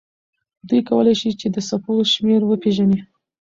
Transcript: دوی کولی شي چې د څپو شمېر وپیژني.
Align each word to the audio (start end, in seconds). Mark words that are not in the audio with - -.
دوی 0.67 0.81
کولی 0.89 1.13
شي 1.19 1.29
چې 1.39 1.47
د 1.55 1.57
څپو 1.67 1.93
شمېر 2.13 2.41
وپیژني. 2.45 2.99